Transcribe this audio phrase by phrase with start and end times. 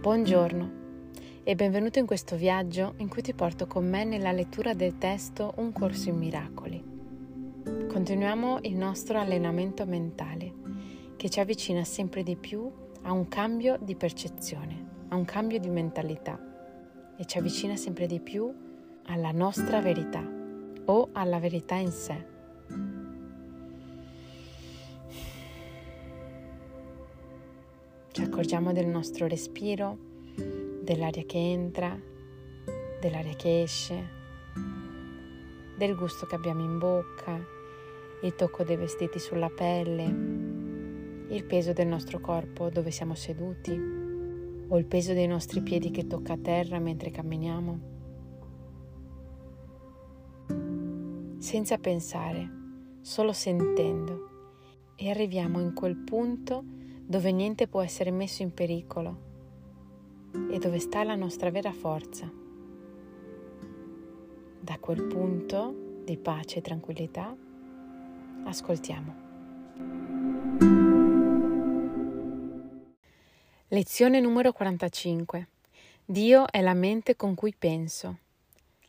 [0.00, 0.70] Buongiorno
[1.42, 5.54] e benvenuto in questo viaggio in cui ti porto con me nella lettura del testo
[5.56, 6.80] Un corso in miracoli.
[7.88, 10.54] Continuiamo il nostro allenamento mentale
[11.16, 12.70] che ci avvicina sempre di più
[13.02, 16.38] a un cambio di percezione, a un cambio di mentalità
[17.16, 18.54] e ci avvicina sempre di più
[19.06, 20.22] alla nostra verità
[20.84, 22.37] o alla verità in sé.
[28.18, 29.96] Ci accorgiamo del nostro respiro,
[30.82, 31.96] dell'aria che entra,
[33.00, 34.08] dell'aria che esce,
[35.76, 37.38] del gusto che abbiamo in bocca,
[38.22, 44.76] il tocco dei vestiti sulla pelle, il peso del nostro corpo dove siamo seduti o
[44.76, 47.80] il peso dei nostri piedi che tocca a terra mentre camminiamo.
[51.38, 52.50] Senza pensare,
[53.00, 54.28] solo sentendo
[54.96, 56.77] e arriviamo in quel punto
[57.08, 59.26] dove niente può essere messo in pericolo
[60.50, 62.30] e dove sta la nostra vera forza.
[64.60, 67.34] Da quel punto di pace e tranquillità
[68.44, 69.26] ascoltiamo.
[73.68, 75.48] Lezione numero 45.
[76.04, 78.18] Dio è la mente con cui penso.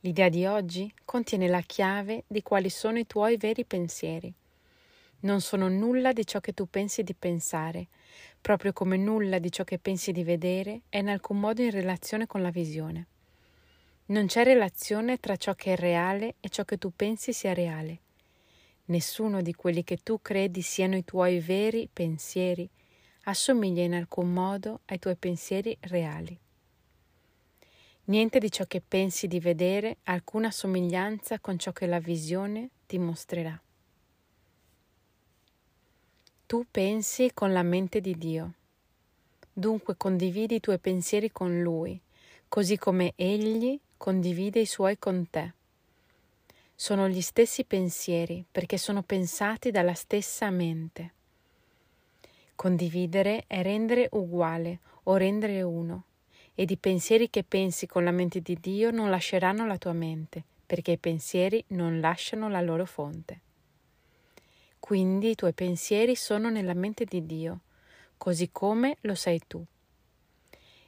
[0.00, 4.32] L'idea di oggi contiene la chiave di quali sono i tuoi veri pensieri
[5.24, 7.88] non sono nulla di ciò che tu pensi di pensare,
[8.44, 12.26] proprio come nulla di ciò che pensi di vedere è in alcun modo in relazione
[12.26, 13.06] con la visione.
[14.08, 18.00] Non c'è relazione tra ciò che è reale e ciò che tu pensi sia reale.
[18.86, 22.68] Nessuno di quelli che tu credi siano i tuoi veri pensieri
[23.22, 26.38] assomiglia in alcun modo ai tuoi pensieri reali.
[28.04, 32.68] Niente di ciò che pensi di vedere ha alcuna somiglianza con ciò che la visione
[32.84, 33.58] ti mostrerà.
[36.46, 38.52] Tu pensi con la mente di Dio.
[39.50, 41.98] Dunque condividi i tuoi pensieri con Lui,
[42.48, 45.54] così come Egli condivide i suoi con te.
[46.74, 51.12] Sono gli stessi pensieri perché sono pensati dalla stessa mente.
[52.54, 56.04] Condividere è rendere uguale o rendere uno,
[56.54, 60.44] ed i pensieri che pensi con la mente di Dio non lasceranno la tua mente,
[60.66, 63.40] perché i pensieri non lasciano la loro fonte.
[64.84, 67.60] Quindi i tuoi pensieri sono nella mente di Dio,
[68.18, 69.64] così come lo sei tu.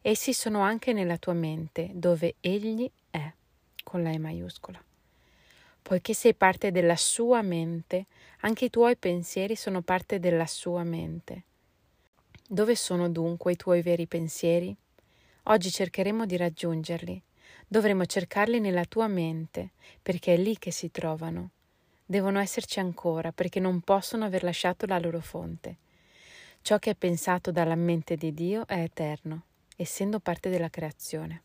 [0.00, 3.30] Essi sono anche nella tua mente, dove Egli è,
[3.84, 4.82] con la E maiuscola.
[5.82, 8.06] Poiché sei parte della sua mente,
[8.40, 11.42] anche i tuoi pensieri sono parte della sua mente.
[12.48, 14.74] Dove sono dunque i tuoi veri pensieri?
[15.42, 17.22] Oggi cercheremo di raggiungerli.
[17.68, 21.50] Dovremo cercarli nella tua mente, perché è lì che si trovano
[22.04, 25.76] devono esserci ancora perché non possono aver lasciato la loro fonte.
[26.60, 29.44] Ciò che è pensato dalla mente di Dio è eterno,
[29.76, 31.42] essendo parte della creazione.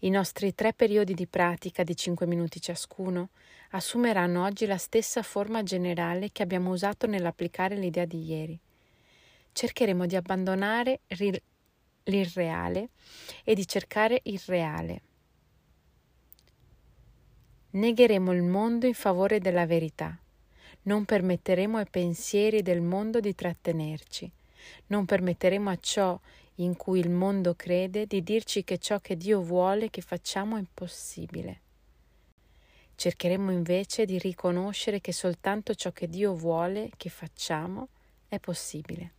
[0.00, 3.30] I nostri tre periodi di pratica di 5 minuti ciascuno
[3.70, 8.58] assumeranno oggi la stessa forma generale che abbiamo usato nell'applicare l'idea di ieri.
[9.52, 11.00] Cercheremo di abbandonare
[12.04, 12.90] l'irreale
[13.42, 15.02] e di cercare il reale
[17.70, 20.18] Negheremo il mondo in favore della verità.
[20.84, 24.30] Non permetteremo ai pensieri del mondo di trattenerci.
[24.86, 26.18] Non permetteremo a ciò
[26.56, 30.60] in cui il mondo crede di dirci che ciò che Dio vuole che facciamo è
[30.60, 31.60] impossibile.
[32.94, 37.88] Cercheremo invece di riconoscere che soltanto ciò che Dio vuole che facciamo
[38.28, 39.12] è possibile.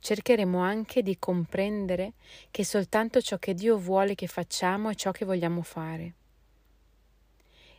[0.00, 2.12] Cercheremo anche di comprendere
[2.50, 6.16] che soltanto ciò che Dio vuole che facciamo è ciò che vogliamo fare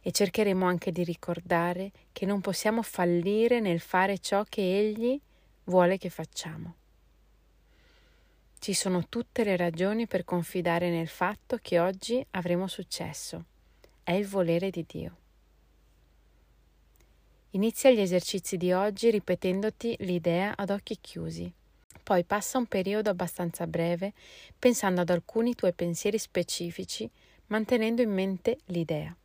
[0.05, 5.19] e cercheremo anche di ricordare che non possiamo fallire nel fare ciò che Egli
[5.63, 6.75] vuole che facciamo.
[8.59, 13.45] Ci sono tutte le ragioni per confidare nel fatto che oggi avremo successo.
[14.03, 15.17] È il volere di Dio.
[17.51, 21.51] Inizia gli esercizi di oggi ripetendoti l'idea ad occhi chiusi.
[22.03, 24.11] Poi passa un periodo abbastanza breve
[24.59, 27.09] pensando ad alcuni tuoi pensieri specifici,
[27.47, 29.15] mantenendo in mente l'idea.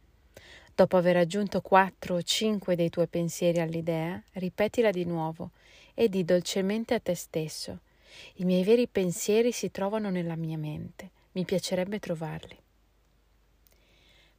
[0.79, 5.51] Dopo aver aggiunto quattro o cinque dei tuoi pensieri all'idea, ripetila di nuovo
[5.93, 7.81] e di dolcemente a te stesso.
[8.35, 12.57] I miei veri pensieri si trovano nella mia mente, mi piacerebbe trovarli.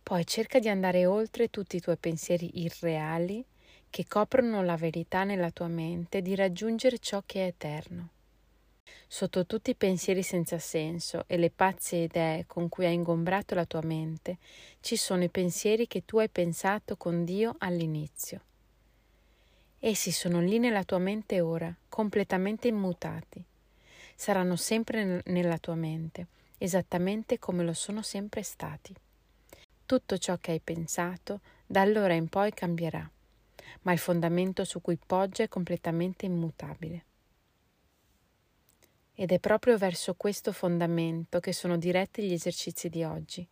[0.02, 3.44] Poi cerca di andare oltre tutti i tuoi pensieri irreali
[3.90, 8.12] che coprono la verità nella tua mente, di raggiungere ciò che è eterno.
[9.08, 13.66] Sotto tutti i pensieri senza senso e le pazze idee con cui hai ingombrato la
[13.66, 14.38] tua mente,
[14.82, 18.42] ci sono i pensieri che tu hai pensato con Dio all'inizio.
[19.80, 23.44] Essi sono lì nella tua mente ora, completamente immutati.
[24.16, 26.28] saranno sempre nella tua mente,
[26.58, 28.94] esattamente come lo sono sempre stati.
[29.86, 33.10] Tutto ciò che hai pensato da allora in poi cambierà,
[33.84, 37.06] ma il fondamento su cui poggia è completamente immutabile.
[39.22, 43.46] Ed è proprio verso questo fondamento che sono diretti gli esercizi di oggi.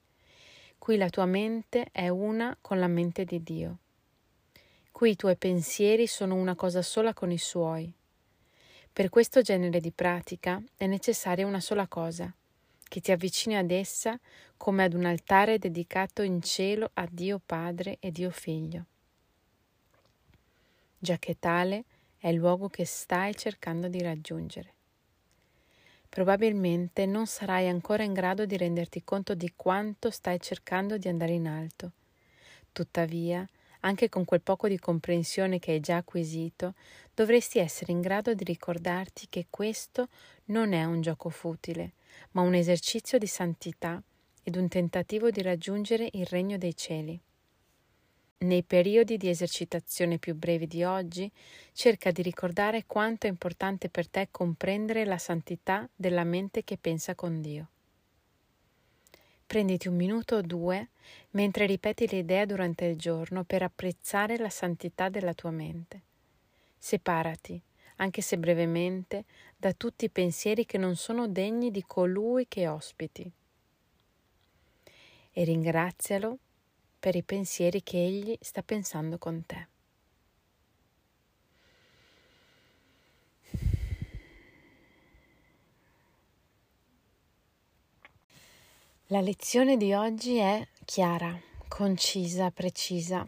[0.77, 3.79] Qui la tua mente è una con la mente di Dio.
[4.93, 7.93] Qui i tuoi pensieri sono una cosa sola con i suoi.
[8.93, 12.33] Per questo genere di pratica è necessaria una sola cosa,
[12.85, 14.17] che ti avvicini ad essa
[14.55, 18.85] come ad un altare dedicato in cielo a Dio Padre e Dio Figlio,
[20.97, 21.83] già che tale
[22.17, 24.75] è il luogo che stai cercando di raggiungere.
[26.17, 31.33] Probabilmente non sarai ancora in grado di renderti conto di quanto stai cercando di andare
[31.33, 31.91] in alto.
[32.71, 33.47] Tuttavia,
[33.81, 36.73] anche con quel poco di comprensione che hai già acquisito,
[37.13, 40.07] dovresti essere in grado di ricordarti che questo
[40.45, 41.91] non è un gioco futile,
[42.31, 44.01] ma un esercizio di santità
[44.41, 47.21] ed un tentativo di raggiungere il regno dei cieli.
[48.39, 51.29] Nei periodi di esercitazione più brevi di oggi,
[51.73, 57.15] cerca di ricordare quanto è importante per te comprendere la santità della mente che pensa
[57.15, 57.67] con Dio.
[59.47, 60.89] Prenditi un minuto o due
[61.31, 66.01] mentre ripeti l'idea durante il giorno per apprezzare la santità della tua mente.
[66.77, 67.59] Separati,
[67.95, 69.25] anche se brevemente,
[69.57, 73.31] da tutti i pensieri che non sono degni di colui che ospiti.
[75.31, 76.37] E ringrazialo
[76.99, 79.67] per i pensieri che egli sta pensando con te.
[89.07, 91.39] La lezione di oggi è chiara,
[91.69, 93.25] concisa, precisa.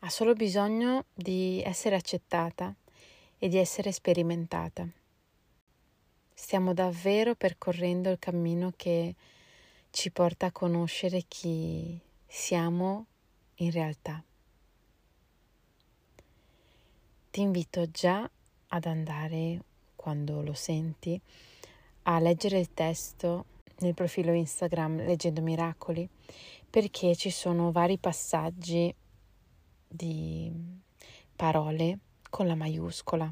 [0.00, 2.74] Ha solo bisogno di essere accettata
[3.38, 4.84] e di essere sperimentata.
[6.34, 9.14] Stiamo davvero percorrendo il cammino che
[9.90, 11.96] ci porta a conoscere chi
[12.34, 13.04] siamo
[13.56, 14.24] in realtà.
[17.30, 18.28] Ti invito già
[18.68, 19.62] ad andare,
[19.94, 21.20] quando lo senti,
[22.04, 23.44] a leggere il testo
[23.80, 26.08] nel profilo Instagram Leggendo Miracoli
[26.70, 28.92] perché ci sono vari passaggi
[29.86, 30.50] di
[31.36, 31.98] parole
[32.30, 33.30] con la maiuscola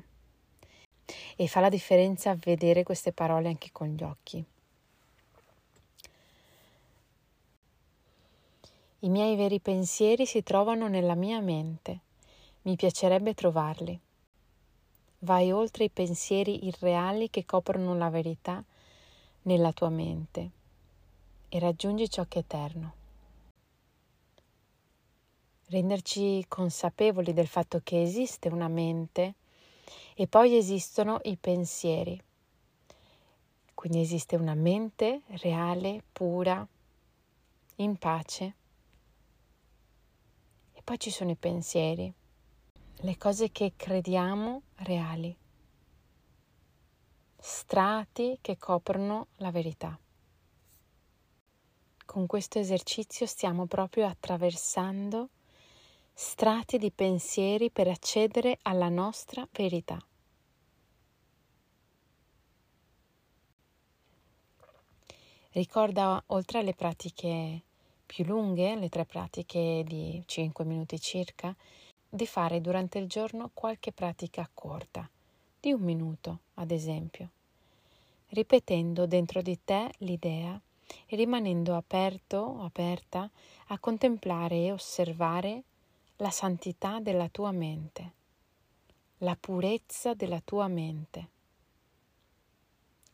[1.36, 4.44] e fa la differenza vedere queste parole anche con gli occhi.
[9.02, 12.00] I miei veri pensieri si trovano nella mia mente.
[12.62, 13.98] Mi piacerebbe trovarli.
[15.20, 18.62] Vai oltre i pensieri irreali che coprono la verità
[19.42, 20.50] nella tua mente
[21.48, 22.92] e raggiungi ciò che è eterno.
[25.68, 29.34] Renderci consapevoli del fatto che esiste una mente
[30.14, 32.22] e poi esistono i pensieri.
[33.72, 36.66] Quindi esiste una mente reale, pura,
[37.76, 38.58] in pace.
[40.80, 42.10] E poi ci sono i pensieri,
[43.00, 45.36] le cose che crediamo reali
[47.38, 49.98] strati che coprono la verità.
[52.06, 55.28] Con questo esercizio stiamo proprio attraversando
[56.14, 60.02] strati di pensieri per accedere alla nostra verità.
[65.50, 67.64] Ricorda, oltre alle pratiche
[68.10, 71.54] più lunghe, le tre pratiche di 5 minuti circa,
[72.08, 75.08] di fare durante il giorno qualche pratica corta
[75.60, 77.28] di un minuto, ad esempio,
[78.30, 80.60] ripetendo dentro di te l'idea
[81.06, 83.30] e rimanendo aperto o aperta
[83.68, 85.62] a contemplare e osservare
[86.16, 88.12] la santità della tua mente,
[89.18, 91.28] la purezza della tua mente.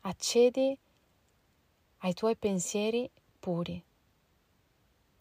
[0.01, 0.75] Accedi
[1.99, 3.83] ai tuoi pensieri puri,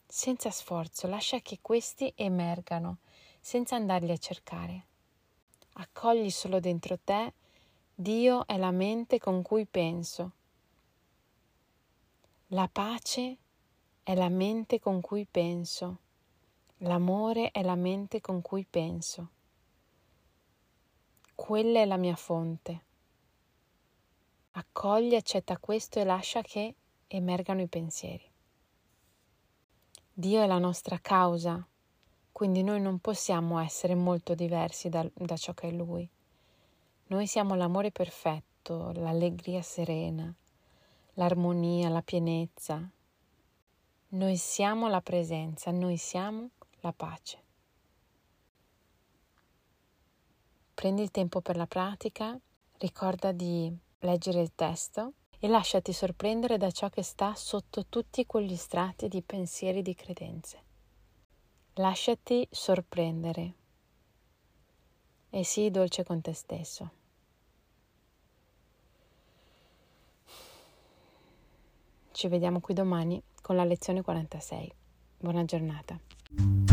[0.07, 2.97] senza sforzo, lascia che questi emergano
[3.39, 4.85] senza andarli a cercare.
[5.73, 7.33] Accogli solo dentro te
[7.97, 10.31] Dio è la mente con cui penso.
[12.47, 13.37] La pace
[14.03, 15.99] è la mente con cui penso.
[16.79, 19.29] L'amore è la mente con cui penso.
[21.33, 22.83] Quella è la mia fonte.
[24.51, 26.75] Accogli, accetta questo e lascia che
[27.07, 28.29] emergano i pensieri.
[30.17, 31.61] Dio è la nostra causa,
[32.31, 36.09] quindi noi non possiamo essere molto diversi da, da ciò che è Lui.
[37.07, 40.33] Noi siamo l'amore perfetto, l'allegria serena,
[41.15, 42.89] l'armonia, la pienezza.
[44.07, 47.43] Noi siamo la presenza, noi siamo la pace.
[50.73, 52.39] Prendi il tempo per la pratica,
[52.77, 53.69] ricorda di
[53.99, 59.21] leggere il testo e lasciati sorprendere da ciò che sta sotto tutti quegli strati di
[59.21, 60.63] pensieri di credenze.
[61.73, 63.53] Lasciati sorprendere
[65.29, 66.91] e sii dolce con te stesso.
[72.11, 74.71] Ci vediamo qui domani con la lezione 46.
[75.17, 76.64] Buona giornata.